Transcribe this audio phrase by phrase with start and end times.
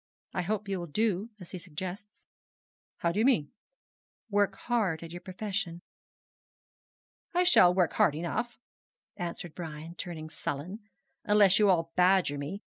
[0.33, 2.25] I hope you will do as he suggests.'
[2.97, 3.51] 'How do you mean?'
[4.31, 5.83] 'Work hard at your profession.'
[7.35, 8.57] 'I shall work hard enough,'
[9.15, 10.79] answered Brian, turning sullen,
[11.23, 12.63] 'unless you all badger me.